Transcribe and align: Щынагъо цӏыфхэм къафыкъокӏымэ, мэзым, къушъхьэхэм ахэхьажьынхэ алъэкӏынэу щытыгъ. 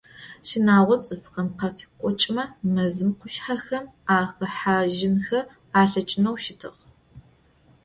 Щынагъо 0.47 0.95
цӏыфхэм 1.03 1.47
къафыкъокӏымэ, 1.57 2.43
мэзым, 2.73 3.09
къушъхьэхэм 3.19 3.85
ахэхьажьынхэ 4.17 5.39
алъэкӏынэу 5.79 6.35
щытыгъ. 6.43 6.79